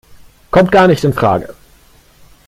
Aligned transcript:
Kommt 0.49 0.71
gar 0.71 0.87
nicht 0.87 1.03
infrage! 1.03 1.53